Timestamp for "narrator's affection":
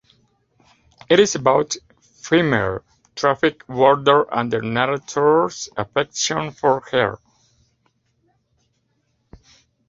4.59-6.49